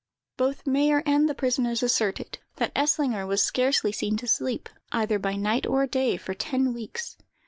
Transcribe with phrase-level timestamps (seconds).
[0.35, 5.35] "Both Mayer and the prisoners asserted, that Eslinger was scarcely seen to sleep, either by
[5.35, 7.17] night or day, for ten weeks.